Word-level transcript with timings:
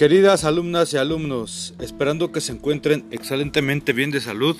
Queridas 0.00 0.44
alumnas 0.44 0.94
y 0.94 0.96
alumnos, 0.96 1.74
esperando 1.78 2.32
que 2.32 2.40
se 2.40 2.52
encuentren 2.52 3.04
excelentemente 3.10 3.92
bien 3.92 4.10
de 4.10 4.22
salud, 4.22 4.56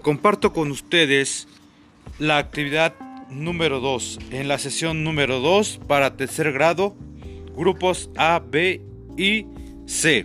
comparto 0.00 0.54
con 0.54 0.70
ustedes 0.70 1.46
la 2.18 2.38
actividad 2.38 2.94
número 3.28 3.80
2 3.80 4.18
en 4.30 4.48
la 4.48 4.56
sesión 4.56 5.04
número 5.04 5.40
2 5.40 5.80
para 5.86 6.16
tercer 6.16 6.52
grado, 6.52 6.96
grupos 7.54 8.08
A, 8.16 8.40
B 8.42 8.80
y 9.18 9.44
C. 9.84 10.24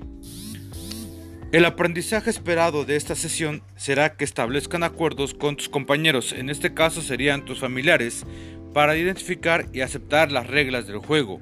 El 1.52 1.66
aprendizaje 1.66 2.30
esperado 2.30 2.86
de 2.86 2.96
esta 2.96 3.16
sesión 3.16 3.64
será 3.76 4.16
que 4.16 4.24
establezcan 4.24 4.84
acuerdos 4.84 5.34
con 5.34 5.58
tus 5.58 5.68
compañeros, 5.68 6.32
en 6.32 6.50
este 6.50 6.74
caso 6.74 7.02
serían 7.02 7.44
tus 7.44 7.60
familiares, 7.60 8.26
para 8.74 8.96
identificar 8.96 9.68
y 9.74 9.82
aceptar 9.82 10.32
las 10.32 10.48
reglas 10.48 10.88
del 10.88 11.00
juego, 11.00 11.42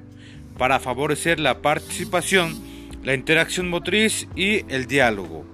para 0.58 0.80
favorecer 0.80 1.38
la 1.38 1.62
participación 1.62 2.71
la 3.02 3.14
interacción 3.14 3.68
motriz 3.68 4.28
y 4.36 4.64
el 4.72 4.86
diálogo. 4.86 5.44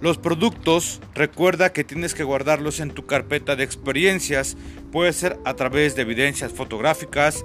Los 0.00 0.18
productos, 0.18 1.00
recuerda 1.14 1.72
que 1.72 1.84
tienes 1.84 2.14
que 2.14 2.24
guardarlos 2.24 2.80
en 2.80 2.90
tu 2.90 3.06
carpeta 3.06 3.54
de 3.54 3.64
experiencias, 3.64 4.56
puede 4.90 5.12
ser 5.12 5.38
a 5.44 5.54
través 5.54 5.94
de 5.94 6.02
evidencias 6.02 6.52
fotográficas, 6.52 7.44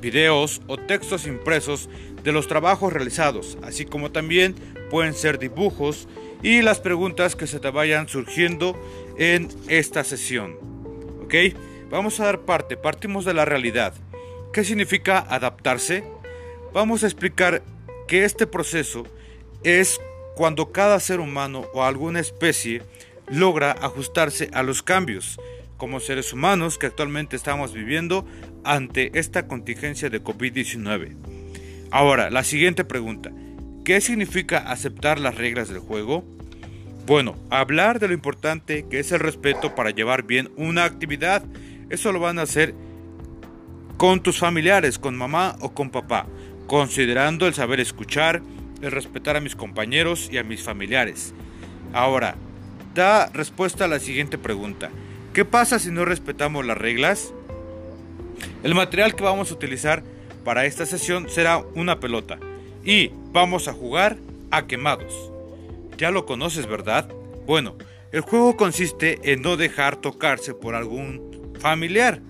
videos 0.00 0.60
o 0.66 0.76
textos 0.76 1.26
impresos 1.26 1.88
de 2.22 2.32
los 2.32 2.48
trabajos 2.48 2.92
realizados, 2.92 3.56
así 3.62 3.86
como 3.86 4.10
también 4.10 4.54
pueden 4.90 5.14
ser 5.14 5.38
dibujos 5.38 6.06
y 6.42 6.62
las 6.62 6.80
preguntas 6.80 7.36
que 7.36 7.46
se 7.46 7.60
te 7.60 7.70
vayan 7.70 8.08
surgiendo 8.08 8.78
en 9.18 9.48
esta 9.68 10.04
sesión. 10.04 10.56
¿Ok? 11.24 11.34
Vamos 11.90 12.20
a 12.20 12.26
dar 12.26 12.40
parte, 12.40 12.76
partimos 12.76 13.24
de 13.24 13.34
la 13.34 13.44
realidad. 13.44 13.94
¿Qué 14.52 14.64
significa 14.64 15.18
adaptarse? 15.18 16.04
Vamos 16.72 17.04
a 17.04 17.06
explicar 17.06 17.62
que 18.10 18.24
este 18.24 18.48
proceso 18.48 19.04
es 19.62 20.00
cuando 20.34 20.72
cada 20.72 20.98
ser 20.98 21.20
humano 21.20 21.66
o 21.72 21.84
alguna 21.84 22.18
especie 22.18 22.82
logra 23.28 23.70
ajustarse 23.70 24.50
a 24.52 24.64
los 24.64 24.82
cambios, 24.82 25.38
como 25.76 26.00
seres 26.00 26.32
humanos 26.32 26.76
que 26.76 26.86
actualmente 26.86 27.36
estamos 27.36 27.72
viviendo 27.72 28.26
ante 28.64 29.16
esta 29.16 29.46
contingencia 29.46 30.10
de 30.10 30.24
COVID-19. 30.24 31.14
Ahora, 31.92 32.30
la 32.30 32.42
siguiente 32.42 32.84
pregunta. 32.84 33.30
¿Qué 33.84 34.00
significa 34.00 34.58
aceptar 34.58 35.20
las 35.20 35.36
reglas 35.36 35.68
del 35.68 35.78
juego? 35.78 36.24
Bueno, 37.06 37.36
hablar 37.48 38.00
de 38.00 38.08
lo 38.08 38.14
importante 38.14 38.86
que 38.90 38.98
es 38.98 39.12
el 39.12 39.20
respeto 39.20 39.76
para 39.76 39.90
llevar 39.90 40.24
bien 40.24 40.50
una 40.56 40.82
actividad. 40.82 41.44
Eso 41.90 42.10
lo 42.10 42.18
van 42.18 42.40
a 42.40 42.42
hacer 42.42 42.74
con 43.98 44.20
tus 44.20 44.40
familiares, 44.40 44.98
con 44.98 45.16
mamá 45.16 45.54
o 45.60 45.74
con 45.74 45.90
papá 45.90 46.26
considerando 46.70 47.48
el 47.48 47.54
saber 47.54 47.80
escuchar, 47.80 48.42
el 48.80 48.92
respetar 48.92 49.36
a 49.36 49.40
mis 49.40 49.56
compañeros 49.56 50.28
y 50.30 50.38
a 50.38 50.44
mis 50.44 50.62
familiares. 50.62 51.34
Ahora, 51.92 52.36
da 52.94 53.26
respuesta 53.34 53.86
a 53.86 53.88
la 53.88 53.98
siguiente 53.98 54.38
pregunta. 54.38 54.88
¿Qué 55.34 55.44
pasa 55.44 55.80
si 55.80 55.90
no 55.90 56.04
respetamos 56.04 56.64
las 56.64 56.78
reglas? 56.78 57.34
El 58.62 58.76
material 58.76 59.16
que 59.16 59.24
vamos 59.24 59.50
a 59.50 59.54
utilizar 59.54 60.04
para 60.44 60.64
esta 60.64 60.86
sesión 60.86 61.28
será 61.28 61.58
una 61.74 61.98
pelota 61.98 62.38
y 62.84 63.10
vamos 63.32 63.66
a 63.66 63.72
jugar 63.72 64.16
a 64.52 64.68
quemados. 64.68 65.32
Ya 65.98 66.12
lo 66.12 66.24
conoces, 66.24 66.68
¿verdad? 66.68 67.10
Bueno, 67.48 67.74
el 68.12 68.20
juego 68.20 68.56
consiste 68.56 69.32
en 69.32 69.42
no 69.42 69.56
dejar 69.56 69.96
tocarse 69.96 70.54
por 70.54 70.76
algún 70.76 71.52
familiar 71.58 72.22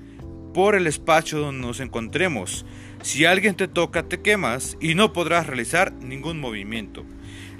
por 0.52 0.74
el 0.74 0.86
espacio 0.86 1.38
donde 1.38 1.66
nos 1.66 1.80
encontremos. 1.80 2.64
Si 3.02 3.24
alguien 3.24 3.54
te 3.54 3.68
toca, 3.68 4.02
te 4.04 4.20
quemas 4.20 4.76
y 4.80 4.94
no 4.94 5.12
podrás 5.12 5.46
realizar 5.46 5.92
ningún 5.92 6.40
movimiento. 6.40 7.04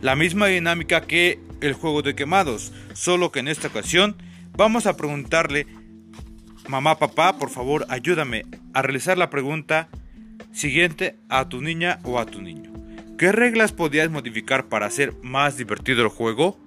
La 0.01 0.17
misma 0.17 0.47
dinámica 0.47 1.03
que 1.03 1.41
el 1.61 1.75
juego 1.75 2.03
de 2.03 2.15
quemados, 2.15 2.73
solo 2.95 3.33
que 3.33 3.41
en 3.41 3.49
esta 3.49 3.69
ocasión 3.69 4.17
vamos 4.57 4.87
a 4.87 4.97
preguntarle, 4.97 5.67
mamá, 6.69 6.99
papá, 6.99 7.39
por 7.39 7.51
favor, 7.51 7.87
ayúdame 7.89 8.45
a 8.75 8.83
realizar 8.83 9.19
la 9.19 9.31
pregunta 9.31 9.89
siguiente 10.53 11.17
a 11.29 11.49
tu 11.49 11.61
niña 11.61 11.99
o 12.03 12.19
a 12.19 12.27
tu 12.27 12.41
niño. 12.41 12.73
¿Qué 13.19 13.33
reglas 13.33 13.73
podrías 13.73 14.11
modificar 14.11 14.69
para 14.69 14.87
hacer 14.87 15.15
más 15.23 15.59
divertido 15.59 16.03
el 16.03 16.09
juego? 16.09 16.59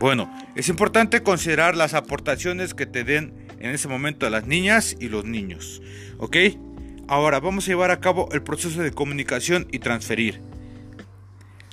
Bueno, 0.00 0.32
es 0.54 0.68
importante 0.68 1.22
considerar 1.22 1.76
las 1.76 1.94
aportaciones 1.94 2.74
que 2.74 2.86
te 2.86 3.04
den 3.04 3.43
en 3.64 3.74
ese 3.74 3.88
momento 3.88 4.26
a 4.26 4.30
las 4.30 4.46
niñas 4.46 4.94
y 5.00 5.08
los 5.08 5.24
niños. 5.24 5.80
¿Ok? 6.18 6.36
Ahora 7.08 7.40
vamos 7.40 7.64
a 7.64 7.68
llevar 7.68 7.90
a 7.90 7.98
cabo 7.98 8.28
el 8.32 8.42
proceso 8.42 8.82
de 8.82 8.92
comunicación 8.92 9.66
y 9.72 9.78
transferir. 9.78 10.42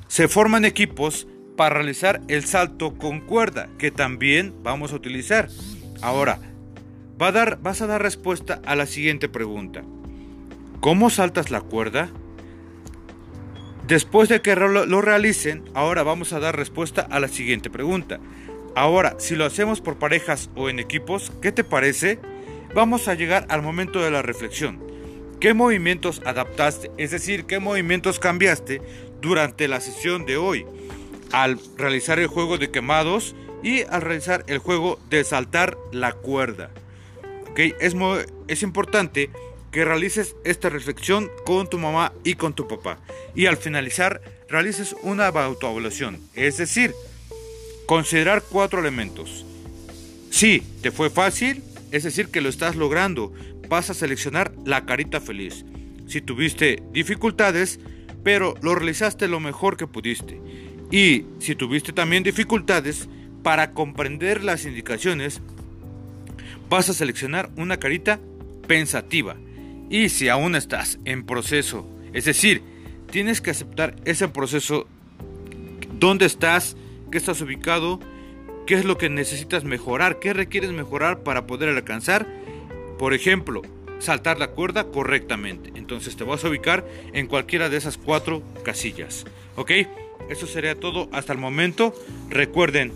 Se 0.08 0.30
forman 0.30 0.64
equipos 0.64 1.28
para 1.58 1.76
realizar 1.76 2.22
el 2.30 2.46
salto 2.46 2.98
con 2.98 3.20
cuerda 3.20 3.68
que 3.78 3.92
también 3.92 4.54
vamos 4.64 4.94
a 4.94 4.96
utilizar. 4.96 5.50
Ahora, 6.02 6.40
va 7.22 7.28
a 7.28 7.32
dar, 7.34 7.60
vas 7.62 7.82
a 7.82 7.88
dar 7.88 8.02
respuesta 8.02 8.62
a 8.66 8.76
la 8.78 8.86
siguiente 8.86 9.28
pregunta. 9.28 9.84
¿Cómo 10.80 11.10
saltas 11.10 11.52
la 11.52 11.60
cuerda? 11.60 12.10
Después 13.86 14.30
de 14.30 14.42
que 14.42 14.56
lo 14.56 15.02
realicen, 15.02 15.66
ahora 15.74 16.04
vamos 16.04 16.32
a 16.32 16.40
dar 16.40 16.56
respuesta 16.56 17.02
a 17.02 17.20
la 17.20 17.28
siguiente 17.28 17.70
pregunta. 17.70 18.22
Ahora, 18.76 19.16
si 19.20 19.36
lo 19.36 19.46
hacemos 19.46 19.82
por 19.82 19.98
parejas 19.98 20.50
o 20.56 20.70
en 20.70 20.80
equipos, 20.80 21.32
¿qué 21.42 21.52
te 21.52 21.64
parece? 21.64 22.20
Vamos 22.74 23.08
a 23.08 23.16
llegar 23.16 23.46
al 23.50 23.62
momento 23.62 24.00
de 24.00 24.12
la 24.12 24.22
reflexión. 24.22 24.80
¿Qué 25.42 25.54
movimientos 25.54 26.22
adaptaste? 26.26 26.90
Es 26.98 27.12
decir, 27.12 27.46
¿qué 27.46 27.60
movimientos 27.60 28.20
cambiaste 28.20 28.82
durante 29.22 29.68
la 29.68 29.82
sesión 29.82 30.26
de 30.26 30.38
hoy? 30.38 30.66
Al 31.32 31.60
realizar 31.78 32.20
el 32.20 32.28
juego 32.28 32.58
de 32.58 32.72
quemados 32.72 33.36
y 33.62 33.82
al 33.84 34.02
realizar 34.02 34.46
el 34.48 34.60
juego 34.60 35.00
de 35.10 35.24
saltar 35.24 35.78
la 35.92 36.14
cuerda. 36.14 36.70
Es, 37.58 37.96
es 38.48 38.64
importante 38.64 39.30
que 39.72 39.84
realices 39.86 40.36
esta 40.46 40.70
reflexión 40.70 41.30
con 41.46 41.68
tu 41.68 41.78
mamá 41.78 42.14
y 42.24 42.36
con 42.36 42.54
tu 42.54 42.68
papá. 42.68 43.00
Y 43.36 43.48
al 43.48 43.58
finalizar, 43.58 44.22
realices 44.48 44.96
una 45.02 45.28
autoevaluación. 45.28 46.20
Es 46.36 46.58
decir, 46.58 46.94
considerar 47.92 48.42
cuatro 48.50 48.80
elementos. 48.80 49.46
Si 50.30 50.62
te 50.82 50.92
fue 50.92 51.10
fácil, 51.10 51.62
es 51.92 52.04
decir, 52.04 52.28
que 52.30 52.40
lo 52.40 52.48
estás 52.48 52.78
logrando, 52.78 53.34
vas 53.68 53.90
a 53.90 53.94
seleccionar 53.94 54.54
la 54.64 54.86
carita 54.86 55.20
feliz. 55.20 55.66
Si 56.08 56.22
tuviste 56.22 56.82
dificultades, 56.94 57.82
pero 58.24 58.56
lo 58.62 58.76
realizaste 58.76 59.28
lo 59.28 59.42
mejor 59.42 59.76
que 59.76 59.88
pudiste. 59.88 60.40
Y 60.90 61.26
si 61.40 61.54
tuviste 61.54 61.92
también 61.92 62.24
dificultades 62.24 63.10
para 63.44 63.74
comprender 63.74 64.42
las 64.42 64.64
indicaciones, 64.64 65.42
vas 66.70 66.88
a 66.88 66.94
seleccionar 66.94 67.50
una 67.58 67.76
carita 67.76 68.22
pensativa. 68.68 69.36
Y 69.90 70.08
si 70.08 70.30
aún 70.30 70.56
estás 70.56 70.98
en 71.04 71.26
proceso, 71.26 71.86
es 72.14 72.24
decir, 72.24 72.62
tienes 73.12 73.42
que 73.42 73.52
aceptar 73.52 73.98
ese 74.06 74.30
proceso, 74.30 74.88
dónde 76.00 76.26
estás, 76.26 76.78
qué 77.12 77.18
estás 77.18 77.42
ubicado, 77.42 78.00
qué 78.66 78.76
es 78.76 78.86
lo 78.86 78.98
que 78.98 79.10
necesitas 79.10 79.64
mejorar, 79.64 80.20
qué 80.20 80.34
requieres 80.34 80.72
mejorar 80.72 81.24
para 81.24 81.46
poder 81.46 81.70
alcanzar 81.70 82.28
por 83.02 83.16
ejemplo, 83.16 83.64
saltar 83.98 84.38
la 84.38 84.52
cuerda 84.52 84.84
correctamente. 84.84 85.72
Entonces 85.74 86.16
te 86.16 86.24
vas 86.24 86.46
a 86.46 86.50
ubicar 86.50 86.86
en 87.14 87.26
cualquiera 87.26 87.68
de 87.68 87.78
esas 87.78 87.98
cuatro 87.98 88.44
casillas. 88.64 89.26
¿Ok? 89.56 89.72
Eso 90.30 90.46
sería 90.46 90.80
todo 90.80 91.10
hasta 91.12 91.34
el 91.34 91.40
momento. 91.40 91.96
Recuerden, 92.30 92.94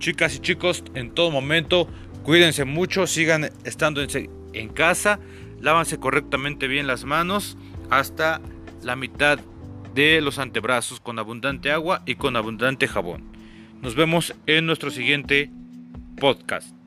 chicas 0.00 0.34
y 0.34 0.40
chicos, 0.40 0.82
en 0.94 1.12
todo 1.12 1.30
momento, 1.30 1.86
cuídense 2.24 2.64
mucho, 2.64 3.06
sigan 3.06 3.52
estando 3.62 4.02
en, 4.02 4.68
casa, 4.70 5.20
lávanse 5.60 6.00
correctamente 6.00 6.66
bien 6.66 6.88
las 6.88 7.04
manos 7.04 7.56
hasta 7.88 8.40
la 8.82 8.96
mitad 8.96 9.38
de 9.94 10.20
los 10.20 10.40
antebrazos 10.40 10.98
con 10.98 11.20
abundante 11.20 11.70
agua 11.70 12.02
y 12.04 12.16
con 12.16 12.34
abundante 12.34 12.88
jabón. 12.88 13.22
Nos 13.82 13.94
vemos 13.94 14.34
en 14.46 14.66
nuestro 14.66 14.90
siguiente 14.90 15.50
podcast. 16.18 16.79